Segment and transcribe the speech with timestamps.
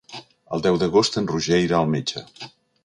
[0.57, 2.29] El deu d'agost en Roger irà al metge.